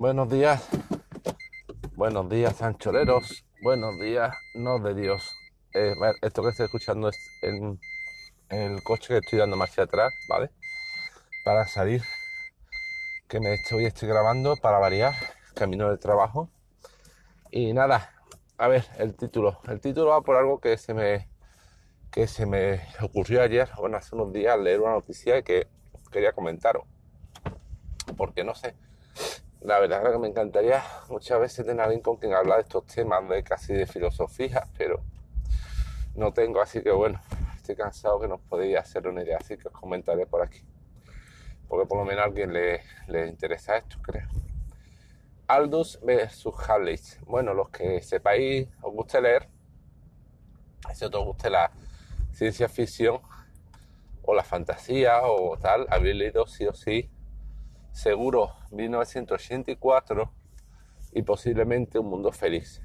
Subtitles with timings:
[0.00, 0.66] Buenos días,
[1.94, 5.30] buenos días, sancholeros, buenos días, no de Dios.
[5.74, 7.78] Eh, esto que estoy escuchando es en,
[8.48, 10.52] el coche que estoy dando marcha atrás, ¿vale?
[11.44, 12.00] Para salir,
[13.28, 15.12] que me estoy, estoy grabando para variar,
[15.52, 16.48] camino del trabajo.
[17.50, 18.10] Y nada,
[18.56, 19.60] a ver, el título.
[19.68, 21.28] El título va por algo que se me,
[22.10, 25.68] que se me ocurrió ayer, bueno, hace unos días, leer una noticia que
[26.10, 26.84] quería comentaros.
[28.16, 28.74] Porque no sé,
[29.62, 32.86] la verdad es que me encantaría muchas veces tener alguien con quien hablar de estos
[32.86, 35.02] temas de casi de filosofía, pero
[36.14, 37.20] no tengo, así que bueno,
[37.56, 40.62] estoy cansado que nos podéis hacer una idea, así que os comentaré por aquí.
[41.68, 44.26] Porque por lo menos a alguien le, le interesa esto, creo.
[45.46, 46.98] Aldous versus Harley.
[47.26, 49.48] Bueno, los que sepáis, os guste leer,
[50.94, 51.70] si os guste la
[52.32, 53.20] ciencia ficción
[54.22, 57.10] o la fantasía o tal, habéis leído sí o sí
[57.92, 60.32] seguro 1984
[61.12, 62.82] y posiblemente Un Mundo Feliz.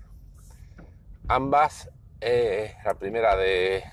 [1.27, 1.89] Ambas,
[2.21, 3.83] eh, la primera de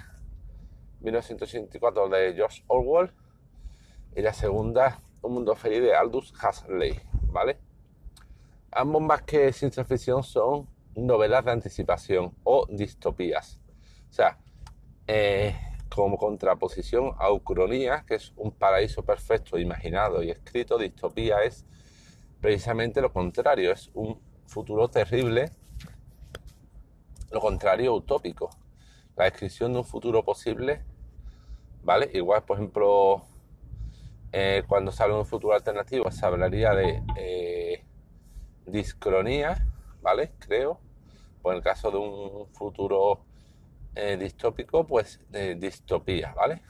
[1.00, 3.12] 1984 de George Orwell
[4.14, 7.58] y la segunda Un Mundo Feliz de Aldous Huxley, ¿vale?
[8.70, 13.60] Ambos más que ciencia ficción son novelas de anticipación o distopías.
[14.10, 14.38] O sea,
[15.06, 15.54] eh,
[15.94, 21.66] como contraposición a Ucronía, que es un paraíso perfecto imaginado y escrito, distopía es
[22.40, 25.50] precisamente lo contrario, es un futuro terrible,
[27.30, 28.50] lo contrario utópico.
[29.16, 30.82] La descripción de un futuro posible,
[31.82, 32.10] ¿vale?
[32.14, 33.22] Igual, por ejemplo,
[34.32, 37.84] eh, cuando se un futuro alternativo, se hablaría de eh,
[38.66, 39.66] discronía,
[40.00, 40.32] ¿vale?
[40.38, 40.80] Creo.
[41.42, 43.24] O en el caso de un futuro
[43.94, 46.62] eh, distópico, pues de distopía, ¿vale?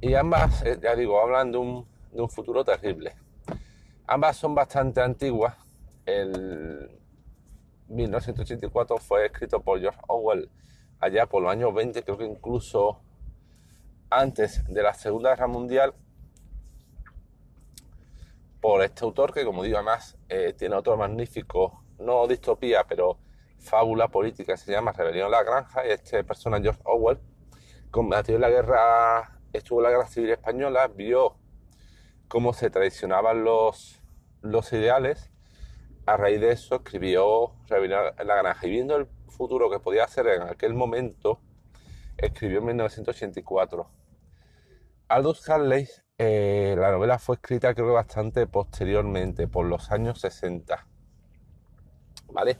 [0.00, 3.14] Y ambas, eh, ya digo, hablan de un, de un futuro terrible.
[4.06, 5.56] Ambas son bastante antiguas.
[6.04, 6.90] El
[7.88, 10.50] 1984 fue escrito por George Orwell
[11.00, 13.00] allá por los años 20, creo que incluso
[14.10, 15.94] antes de la Segunda Guerra Mundial,
[18.60, 23.18] por este autor que, como digo, además eh, tiene otro magnífico, no distopía, pero
[23.58, 27.18] fábula política se llama Rebelión en la Granja y este personaje George Orwell
[27.90, 31.36] combatió en la guerra, estuvo en la guerra civil española, vio
[32.28, 34.02] cómo se traicionaban los,
[34.42, 35.30] los ideales,
[36.06, 40.04] a raíz de eso escribió Rebelión en la Granja y viendo el futuro que podía
[40.04, 41.40] hacer en aquel momento,
[42.16, 43.90] escribió en 1984.
[45.08, 45.88] Aldous Huxley,
[46.18, 50.86] eh, la novela fue escrita creo que bastante posteriormente, por los años 60.
[52.28, 52.58] ¿Vale?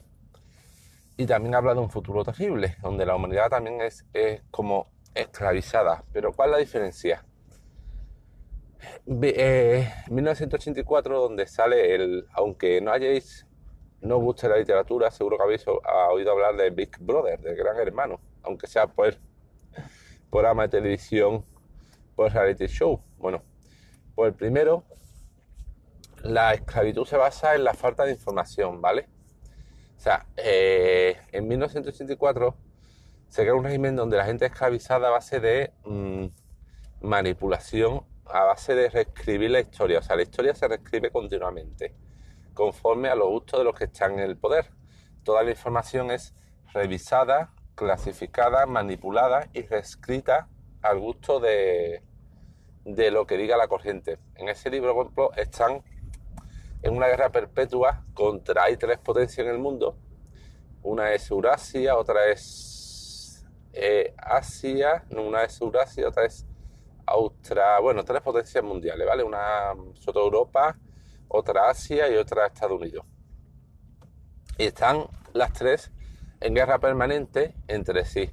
[1.17, 4.05] Y también habla de un futuro terrible, donde la humanidad también es,
[4.51, 6.03] como esclavizada.
[6.13, 7.25] Pero ¿cuál es la diferencia?
[9.07, 13.47] Eh, 1984, donde sale el, aunque no hayáis,
[14.01, 18.19] no guste la literatura, seguro que habéis oído hablar de Big Brother, del Gran Hermano,
[18.43, 19.15] aunque sea por
[20.29, 21.43] programa de televisión,
[22.15, 23.01] por reality show.
[23.17, 23.41] Bueno,
[24.13, 24.83] pues primero,
[26.23, 29.07] la esclavitud se basa en la falta de información, ¿vale?
[29.97, 32.55] O sea, eh, en 1984
[33.29, 36.25] se crea un régimen donde la gente es esclavizada a base de mm,
[37.01, 39.99] manipulación, a base de reescribir la historia.
[39.99, 41.95] O sea, la historia se reescribe continuamente,
[42.53, 44.69] conforme a los gustos de los que están en el poder.
[45.23, 46.33] Toda la información es
[46.73, 50.47] revisada, clasificada, manipulada y reescrita
[50.81, 52.03] al gusto de,
[52.85, 54.19] de lo que diga la corriente.
[54.35, 55.83] En ese libro, por ejemplo, están
[56.81, 59.97] en una guerra perpetua contra, hay tres potencias en el mundo,
[60.83, 66.45] una es Eurasia, otra es eh, Asia, una es Eurasia, otra es
[67.05, 69.23] Australia, bueno, tres potencias mundiales, ¿vale?
[69.23, 70.77] Una sobre Europa,
[71.27, 73.05] otra Asia y otra Estados Unidos.
[74.57, 75.91] Y están las tres
[76.39, 78.29] en guerra permanente entre sí.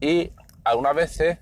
[0.00, 0.32] Y
[0.64, 1.38] algunas veces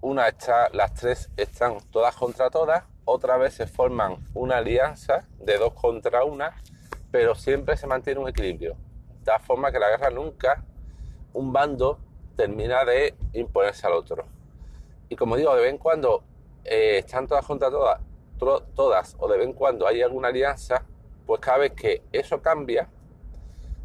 [0.00, 5.58] una está, las tres están todas contra todas otra vez se forman una alianza de
[5.58, 6.54] dos contra una,
[7.10, 8.76] pero siempre se mantiene un equilibrio.
[9.18, 10.64] De tal forma que la guerra nunca,
[11.32, 11.98] un bando
[12.36, 14.24] termina de imponerse al otro.
[15.08, 16.22] Y como digo, de vez en cuando
[16.64, 18.00] eh, están todas contra todas,
[18.74, 20.84] todas, o de vez en cuando hay alguna alianza,
[21.26, 22.88] pues cada vez que eso cambia,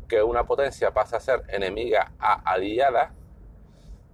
[0.08, 3.14] que una potencia pasa a ser enemiga a aliada,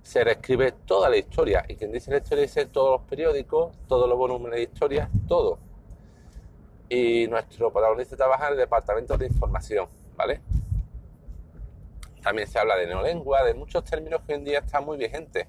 [0.03, 1.65] se reescribe toda la historia.
[1.67, 5.59] Y quien dice la historia dice todos los periódicos, todos los volúmenes de historia, todo.
[6.89, 10.41] Y nuestro protagonista trabaja en el departamento de información, ¿vale?
[12.21, 15.47] También se habla de neolengua, de muchos términos que hoy en día están muy vigentes.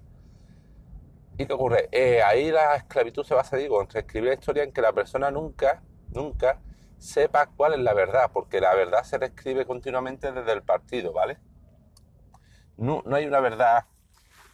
[1.36, 1.88] ¿Y qué ocurre?
[1.90, 5.30] Eh, ahí la esclavitud se basa, digo, en reescribir la historia en que la persona
[5.30, 6.60] nunca, nunca
[6.98, 11.38] sepa cuál es la verdad, porque la verdad se describe continuamente desde el partido, ¿vale?
[12.76, 13.86] No, no hay una verdad,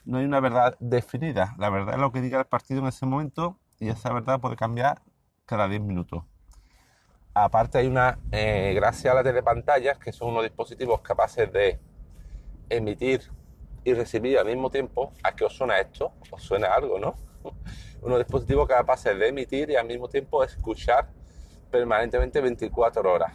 [0.09, 1.55] no hay una verdad definida.
[1.59, 4.57] La verdad es lo que diga el partido en ese momento y esa verdad puede
[4.57, 5.03] cambiar
[5.45, 6.25] cada 10 minutos.
[7.35, 11.79] Aparte hay una, eh, gracias a las telepantallas, que son unos dispositivos capaces de
[12.71, 13.21] emitir
[13.85, 16.13] y recibir al mismo tiempo, ¿a qué os suena esto?
[16.31, 17.15] ¿Os suena algo, no?
[18.01, 21.11] unos dispositivos capaces de emitir y al mismo tiempo escuchar
[21.71, 23.35] permanentemente 24 horas.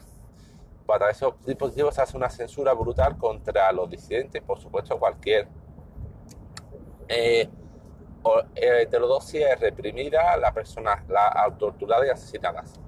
[0.88, 5.48] Para esos dispositivos se hace una censura brutal contra los disidentes, por supuesto cualquier
[7.08, 7.50] eh,
[8.56, 12.80] heterodoxia reprimida, la persona la torturada y asesinadas.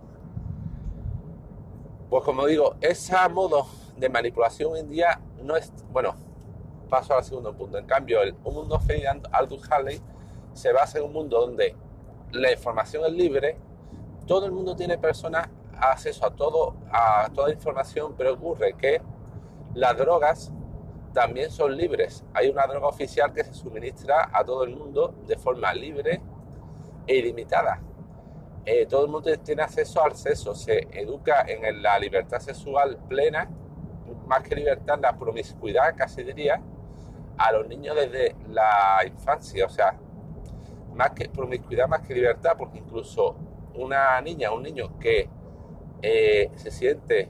[2.10, 3.68] Pues como digo, ese modo
[3.98, 6.16] de manipulación hoy en día no es, bueno,
[6.90, 7.78] paso al segundo punto.
[7.78, 10.02] En cambio, el, un mundo feliz Aldous Harley
[10.54, 11.76] se basa en un mundo donde
[12.32, 13.58] la información es libre,
[14.28, 19.02] todo el mundo tiene personas acceso a todo, a toda información, pero ocurre que
[19.74, 20.52] las drogas
[21.16, 22.26] también son libres.
[22.34, 26.22] Hay una droga oficial que se suministra a todo el mundo de forma libre
[27.08, 27.82] e ilimitada.
[28.66, 33.50] Eh, todo el mundo tiene acceso al sexo, se educa en la libertad sexual plena,
[34.28, 36.62] más que libertad, la promiscuidad, casi diría,
[37.38, 39.98] a los niños desde la infancia, o sea,
[40.94, 43.38] más que promiscuidad, más que libertad, porque incluso
[43.76, 45.30] una niña, un niño que
[46.02, 47.30] eh, se siente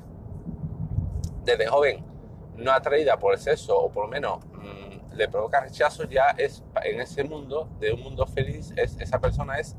[1.44, 2.15] desde joven
[2.58, 6.64] no atraída por el sexo o por lo menos mm, le provoca rechazo, ya es
[6.84, 9.76] en ese mundo, de un mundo feliz, es, esa persona es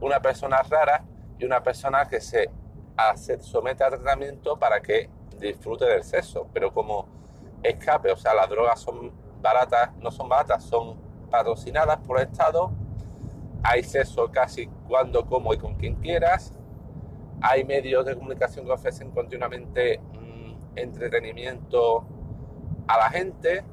[0.00, 1.04] una persona rara
[1.38, 2.50] y una persona que se,
[3.40, 5.08] somete a tratamiento para que
[5.38, 7.08] disfrute del sexo, pero como
[7.62, 10.96] escape, o sea, las drogas son baratas, no son baratas, son
[11.30, 12.70] patrocinadas por el Estado,
[13.62, 16.52] hay sexo casi cuando, como y con quien quieras,
[17.40, 20.00] hay medios de comunicación que ofrecen continuamente
[20.76, 22.04] entretenimiento
[22.86, 23.64] a la gente,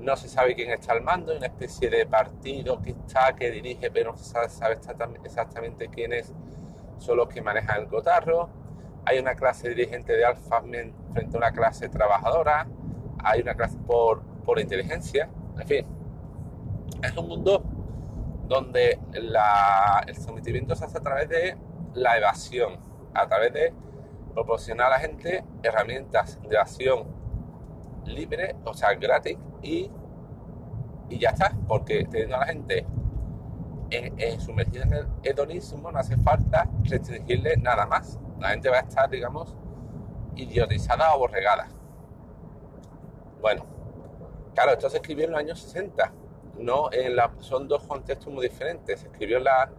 [0.00, 3.50] no se sabe quién está al mando, hay una especie de partido que está, que
[3.50, 4.78] dirige, pero no se sabe,
[5.24, 6.32] exactamente quiénes
[6.98, 8.48] son los que manejan el cotarro.
[9.06, 12.66] Hay una clase dirigente de alfa frente a una clase trabajadora,
[13.22, 15.28] hay una clase por, por inteligencia,
[15.58, 15.86] en fin.
[17.02, 17.62] Es un mundo
[18.48, 21.56] donde el sometimiento se hace a través de
[21.94, 22.78] la evasión,
[23.14, 23.74] a través de
[24.34, 27.06] proporcionar a la gente herramientas de acción
[28.04, 29.90] libre, o sea, gratis, y,
[31.08, 32.86] y ya está, porque teniendo a la gente
[33.90, 38.18] en, sumergida en el hedonismo, no hace falta restringirle nada más.
[38.40, 39.54] La gente va a estar, digamos,
[40.34, 41.68] idiotizada o borregada.
[43.40, 43.64] Bueno,
[44.54, 46.12] claro, esto se escribió en los años 60.
[46.58, 49.00] No en son dos contextos muy diferentes.
[49.00, 49.70] Se escribió la,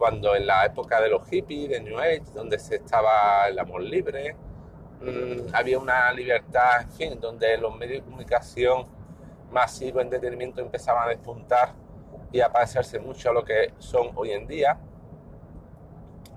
[0.00, 3.82] cuando en la época de los hippies, de New Age, donde se estaba el amor
[3.82, 4.34] libre,
[5.02, 8.86] mm, había una libertad, en fin, donde los medios de comunicación
[9.50, 11.74] masivos, entretenimiento empezaban a despuntar
[12.32, 14.78] y a parecerse mucho a lo que son hoy en día.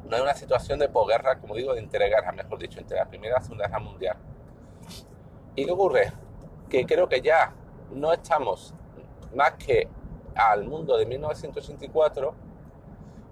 [0.10, 3.36] No hay una situación de posguerra, como digo, de interguerra, mejor dicho, entre la Primera
[3.36, 4.18] y la Segunda Guerra Mundial.
[5.56, 6.12] ¿Y qué ocurre?
[6.69, 7.54] Que creo que ya
[7.92, 8.74] no estamos
[9.33, 9.88] más que
[10.36, 12.43] al mundo de 1984,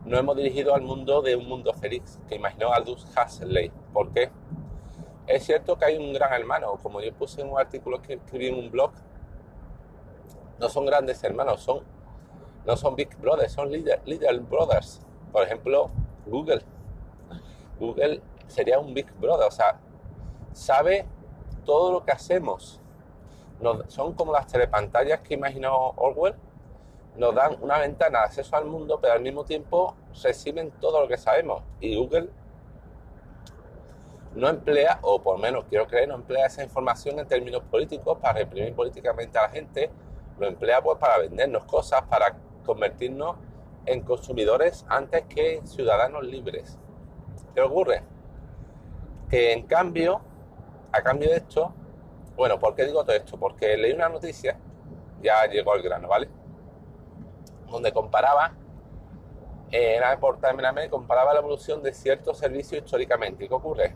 [0.06, 3.72] nos hemos dirigido al mundo de un mundo feliz que imaginó Aldous Huxley.
[3.94, 4.32] ¿Por qué?
[5.28, 8.48] Es cierto que hay un gran hermano, como yo puse en un artículo que escribí
[8.48, 8.92] en un blog,
[10.60, 11.84] no son grandes hermanos, son,
[12.66, 15.02] no son Big Brothers, son Little, Brothers.
[15.32, 15.90] Por ejemplo,
[16.26, 16.62] Google.
[17.80, 19.80] Google sería un Big Brother, o sea,
[20.54, 21.06] sabe
[21.66, 22.80] todo lo que hacemos.
[23.88, 26.36] son como las telepantallas que imaginó Orwell,
[27.18, 31.08] nos dan una ventana de acceso al mundo, pero al mismo tiempo reciben todo lo
[31.08, 31.64] que sabemos.
[31.80, 32.30] Y Google
[34.36, 38.40] no emplea, o por menos quiero creer, no emplea esa información en términos políticos para
[38.40, 39.90] reprimir políticamente a la gente,
[40.40, 43.36] lo emplea pues para vendernos cosas, para convertirnos
[43.86, 46.78] en consumidores antes que ciudadanos libres.
[47.54, 48.04] ¿Qué ocurre?
[49.30, 50.22] Que en cambio,
[50.92, 51.74] a cambio de esto,
[52.36, 53.38] bueno, ¿por qué digo todo esto?
[53.38, 54.58] Porque leí una noticia,
[55.22, 56.30] ya llegó al grano, ¿vale?
[57.72, 58.54] Donde comparaba,
[59.72, 63.46] eh, la portada comparaba la evolución de ciertos servicios históricamente.
[63.46, 63.96] ¿Y qué ocurre?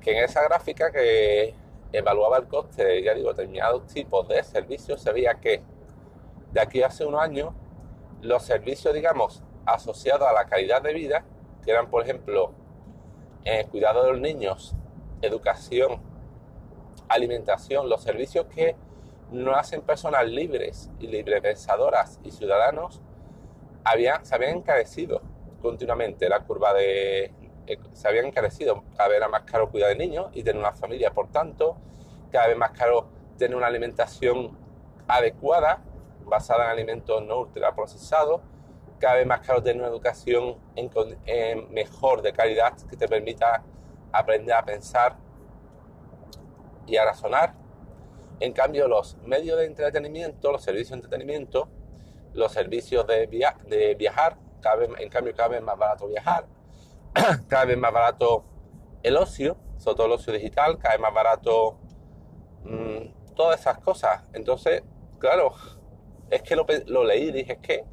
[0.00, 1.54] Que en esa gráfica que
[1.92, 5.62] evaluaba el coste ya digo, determinados tipos de servicios, se veía que
[6.52, 7.52] de aquí a hace unos años
[8.20, 11.24] los servicios, digamos, asociados a la calidad de vida,
[11.64, 12.52] que eran, por ejemplo,
[13.44, 14.74] eh, cuidado de los niños,
[15.22, 16.00] educación,
[17.08, 18.76] alimentación, los servicios que
[19.30, 23.02] no hacen personas libres y librepensadoras y ciudadanos,
[23.84, 25.22] había, se habían encarecido
[25.60, 26.28] continuamente.
[26.28, 27.32] La curva de
[27.68, 28.82] eh, se habían encarecido.
[28.96, 31.76] Cada vez más caro cuidar de niños y tener una familia, por tanto,
[32.32, 34.56] cada vez más caro tener una alimentación
[35.06, 35.82] adecuada,
[36.24, 38.40] basada en alimentos no ultraprocesados,
[38.98, 43.62] cada vez más caro tener una educación en, mejor de calidad que te permita
[44.12, 45.16] aprender a pensar
[46.86, 47.54] y a razonar.
[48.40, 51.68] En cambio, los medios de entretenimiento, los servicios de entretenimiento,
[52.34, 53.26] los servicios de,
[53.96, 54.36] viajar,
[54.98, 56.46] en cambio cada vez más barato viajar,
[57.48, 58.44] cada vez más barato
[59.02, 61.78] el ocio, sobre todo el ocio digital, cada vez más barato
[62.64, 64.22] mmm, todas esas cosas.
[64.32, 64.82] Entonces,
[65.18, 65.52] claro,
[66.30, 67.84] es que lo, lo leí y dije, es que,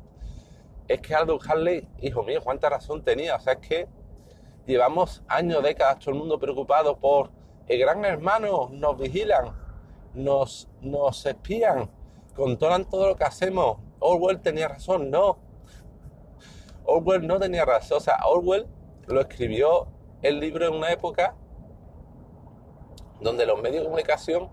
[0.87, 3.35] es que Aldous Harley, hijo mío, cuánta razón tenía.
[3.35, 3.87] O sea, es que
[4.65, 7.31] llevamos años, décadas, todo el mundo preocupado por
[7.67, 9.64] el gran hermano, nos vigilan,
[10.15, 11.89] nos, nos espían,
[12.36, 13.77] controlan todo lo que hacemos.
[14.00, 15.38] Orwell tenía razón, no.
[16.86, 17.98] Orwell no tenía razón.
[17.98, 18.67] O sea, Orwell
[19.07, 19.88] lo escribió
[20.22, 21.36] el libro en una época
[23.19, 24.50] donde los medios de comunicación,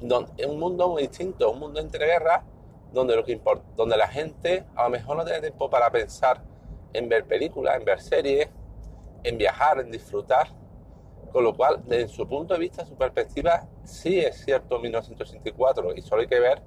[0.00, 2.42] donde, un mundo muy distinto, un mundo entre guerras,
[2.92, 3.40] donde, lo que
[3.76, 6.42] donde la gente a lo mejor no tiene tiempo para pensar
[6.92, 8.48] en ver películas, en ver series,
[9.22, 10.48] en viajar, en disfrutar.
[11.32, 16.02] Con lo cual, desde su punto de vista, su perspectiva, sí es cierto 1964 y
[16.02, 16.62] solo hay que ver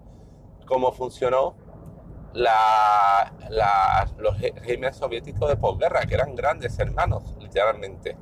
[0.65, 1.55] cómo funcionó
[2.33, 8.17] los regímenes soviéticos de posguerra, que eran grandes hermanos, literalmente.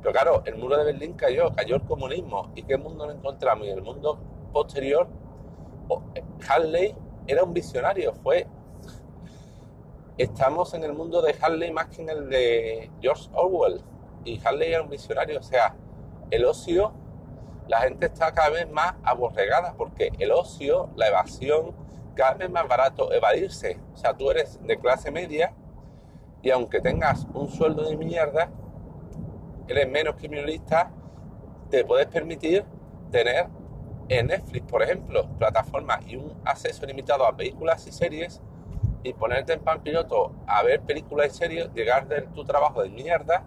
[0.00, 2.50] Pero claro, el muro de Berlín cayó, cayó el comunismo.
[2.54, 3.66] ¿Y qué mundo nos encontramos?
[3.66, 4.18] Y el mundo
[4.52, 5.08] posterior,
[6.48, 8.46] Harley era un visionario, fue...
[10.16, 13.80] Estamos en el mundo de Harley más que en el de George Orwell.
[14.24, 15.74] Y Harley era un visionario, o sea,
[16.30, 16.92] el ocio,
[17.68, 21.74] la gente está cada vez más aborregada porque el ocio, la evasión,
[22.14, 23.78] cada vez más barato evadirse.
[23.94, 25.54] O sea, tú eres de clase media
[26.42, 28.50] y aunque tengas un sueldo de mierda,
[29.68, 30.90] eres menos criminalista,
[31.70, 32.64] te puedes permitir
[33.10, 33.46] tener
[34.08, 38.40] en Netflix, por ejemplo, plataformas y un acceso limitado a películas y series
[39.04, 42.90] y ponerte en pan piloto a ver películas y series, llegar de tu trabajo de
[42.90, 43.44] mierda,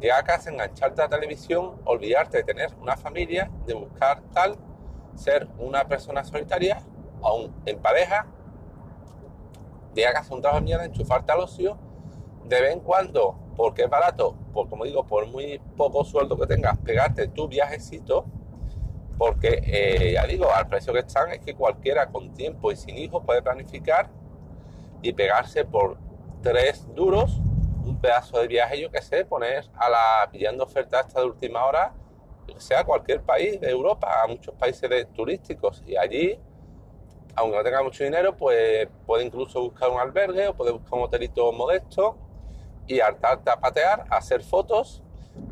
[0.00, 4.56] llegar a casa, engancharte a la televisión, olvidarte de tener una familia, de buscar tal,
[5.14, 6.82] ser una persona solitaria
[7.22, 8.26] aún en pareja,
[9.94, 11.78] de hagas un trabajo de mierda, enchufarte al ocio,
[12.44, 16.46] de vez en cuando, porque es barato, por, como digo, por muy poco sueldo que
[16.46, 18.24] tengas, pegarte tu viajecito,
[19.18, 22.96] porque eh, ya digo, al precio que están es que cualquiera con tiempo y sin
[22.96, 24.08] hijos puede planificar
[25.02, 25.98] y pegarse por
[26.42, 27.42] tres duros
[27.84, 31.64] un pedazo de viaje, yo que sé, poner a la pillando ofertas hasta de última
[31.64, 31.94] hora,
[32.56, 35.82] sea cualquier país de Europa, a muchos países turísticos.
[35.86, 36.38] Y allí
[37.36, 41.04] aunque no tenga mucho dinero, pues puede incluso buscar un albergue o puede buscar un
[41.04, 42.16] hotelito modesto
[42.86, 45.02] y hartarte a patear, hacer fotos,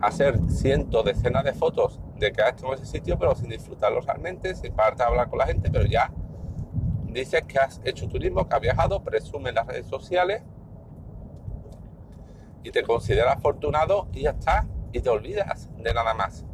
[0.01, 4.01] hacer cientos, decenas de fotos de que has estado en ese sitio, pero sin disfrutarlo
[4.01, 6.13] realmente, sin pararte a hablar con la gente, pero ya
[7.05, 10.43] dices que has hecho turismo, que has viajado, presume las redes sociales
[12.63, 16.45] y te consideras afortunado y ya está, y te olvidas de nada más.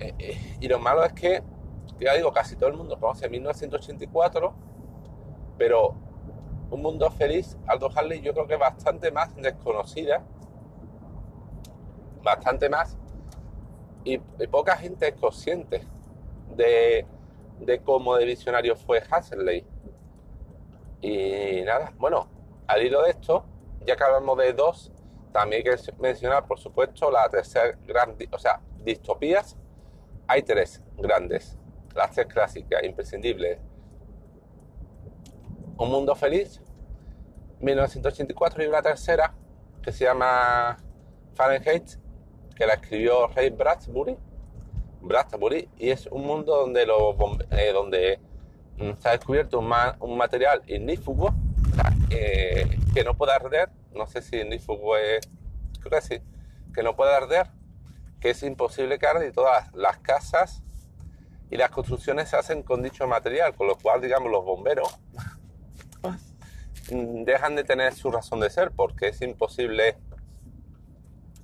[0.00, 1.42] Eh, eh, y lo malo es que
[2.00, 4.52] ya digo, casi todo el mundo conoce 1984,
[5.56, 5.94] pero
[6.70, 10.24] Un Mundo Feliz, Aldo Harley, yo creo que es bastante más desconocida,
[12.22, 12.96] bastante más,
[14.04, 15.86] y, poca gente es consciente
[16.56, 17.06] de,
[17.60, 19.64] de cómo de visionario fue Hasley.
[21.00, 22.26] Y nada, bueno,
[22.66, 23.44] al hilo de esto,
[23.86, 24.92] ya que hablamos de dos,
[25.32, 29.56] también hay que mencionar, por supuesto, la tercera gran, o sea, distopías.
[30.26, 31.58] Hay tres grandes
[31.94, 33.58] las tres clásicas, imprescindibles.
[35.78, 36.60] Un Mundo Feliz,
[37.60, 39.34] 1984, y una tercera
[39.82, 40.76] que se llama
[41.34, 41.96] Fahrenheit,
[42.54, 44.16] que la escribió Ray Bradbury,
[45.00, 47.16] Bradbury y es un mundo donde, lo,
[47.50, 48.20] eh, donde
[48.78, 51.34] mm, se ha descubierto un, material ignífugo
[52.94, 55.28] que no puede arder, no sé si ignífugo es,
[55.80, 56.22] creo que sí,
[56.74, 57.48] que no puede arder,
[58.20, 60.62] que es imposible que arde y todas las casas
[61.50, 64.98] y las construcciones se hacen con dicho material, con lo cual, digamos, los bomberos
[66.90, 69.96] dejan de tener su razón de ser porque es imposible,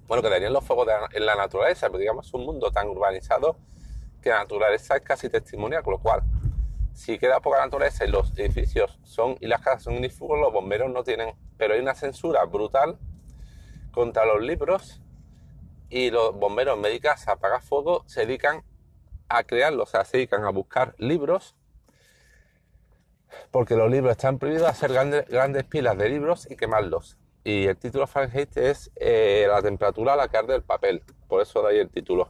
[0.07, 3.59] bueno, que darían los fuegos en la naturaleza, pero digamos, es un mundo tan urbanizado
[4.23, 6.23] que la naturaleza es casi testimonial, con lo cual,
[6.99, 10.90] si queda poca naturaleza y los edificios son y las casas son inífugos, los bomberos
[10.90, 12.99] no tienen, pero hay una censura brutal
[13.93, 15.00] contra los libros
[15.90, 18.64] y los bomberos en vez de apagar fuego se dedican
[19.28, 21.55] a crearlos, o sea, se dedican a buscar libros
[23.52, 27.17] porque los libros están prohibidos hacer grandes, grandes pilas de libros y quemarlos.
[27.45, 31.05] Y el título Fahrenheit es eh, la temperatura a la que arde el papel.
[31.28, 32.28] Por eso de ahí el título.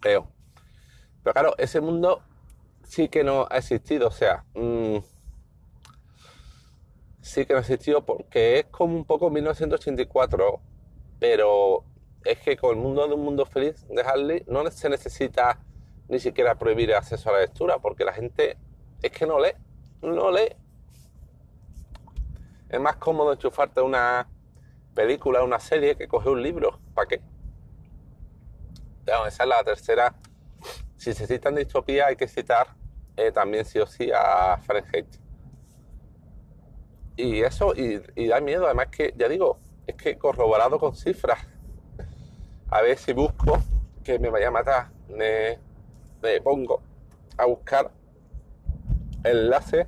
[0.00, 0.26] Creo.
[1.22, 2.22] Pero claro, ese mundo
[2.90, 4.08] sí que no ha existido.
[4.08, 4.98] O sea, mm,
[7.20, 10.60] sí que no ha existido porque es como un poco 1984.
[11.20, 11.84] Pero
[12.24, 15.60] es que con el mundo de un mundo feliz de Harley no se necesita
[16.08, 18.56] ni siquiera prohibir el acceso a la lectura porque la gente
[19.02, 19.52] es que no lee.
[20.02, 20.56] No lee.
[22.68, 24.28] Es más cómodo enchufarte una
[24.94, 26.80] película, una serie que coger un libro.
[26.94, 27.20] ¿Para qué?
[29.26, 30.14] esa es la tercera.
[30.96, 32.79] Si se citan distopía, hay que citar
[33.20, 35.06] eh, también sí o sí a Fahrenheit.
[37.16, 41.38] Y eso, y, da miedo, además que, ya digo, es que corroborado con cifras.
[42.70, 43.58] A ver si busco
[44.02, 44.90] que me vaya a matar.
[45.08, 45.58] Me,
[46.42, 46.82] pongo
[47.36, 47.90] a buscar
[49.24, 49.86] el enlace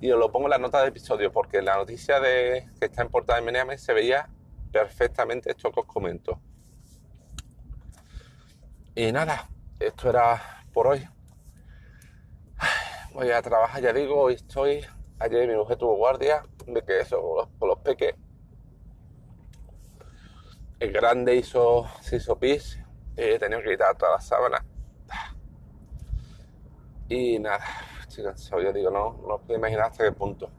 [0.00, 3.02] y os lo pongo en la nota de episodio porque la noticia de que está
[3.02, 4.28] en portada de Meneame se veía
[4.72, 6.40] perfectamente esto que os comento.
[8.94, 11.06] Y nada, esto era por hoy.
[13.16, 14.84] Voy a trabajar, ya digo, hoy estoy.
[15.20, 18.14] Ayer mi mujer tuvo guardia de que eso, con los, peques.
[20.78, 22.78] El grande hizo, se hizo pis.
[23.16, 24.60] He tenido que quitar todas las sábanas.
[27.08, 27.64] Y nada,
[28.02, 28.60] estoy cansado.
[28.60, 30.50] Yo digo, no, no puedo imaginar hasta qué punto.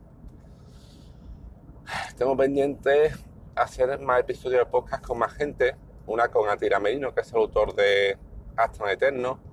[2.17, 3.11] Tengo pendiente
[3.55, 5.75] hacer más episodios de podcast con más gente.
[6.07, 8.17] Una con Atira Merino, que es el autor de
[8.55, 9.46] Hasta Eterno.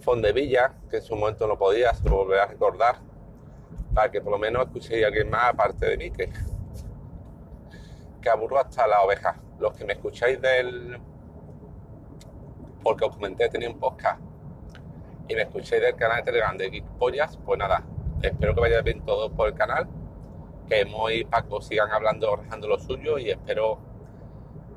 [0.00, 2.96] Fondevilla, que en su momento no podía, se lo volveré a recordar.
[3.94, 6.30] Para que por lo menos escuchéis a alguien más aparte de mí, que,
[8.20, 9.36] que aburro hasta la oveja.
[9.58, 10.98] Los que me escucháis del.
[12.82, 14.20] Porque os comenté, tenía un podcast
[15.28, 17.84] y me escuchéis del canal de Telegram de Geek Pollas, pues nada,
[18.22, 19.86] espero que vaya bien todo por el canal,
[20.66, 23.78] que Moy y Paco sigan hablando, rajando lo suyo y espero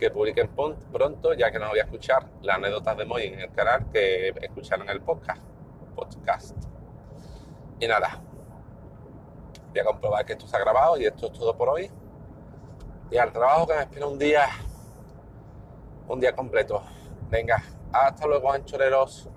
[0.02, 0.50] que publiquen
[0.92, 4.30] pronto, ya que no voy a escuchar las anécdotas de Moy en el canal que
[4.42, 5.44] escucharon el podcast.
[5.96, 6.58] podcast.
[7.80, 8.20] Y nada,
[9.70, 11.92] voy a comprobar que esto se ha grabado y esto es todo por hoy.
[13.12, 14.48] Y al trabajo que me espera un día,
[16.08, 16.82] un día completo.
[17.30, 17.62] Venga,
[17.94, 19.30] hasta luego, anchoreros.